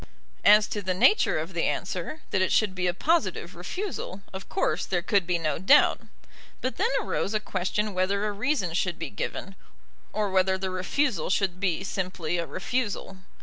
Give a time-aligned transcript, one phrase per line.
[0.43, 4.49] As to the nature of the answer, that it should be a positive refusal, of
[4.49, 6.01] course there could be no doubt;
[6.59, 9.55] but then arose a question whether a reason should be given,
[10.11, 13.17] or whether the refusal should be simply a refusal.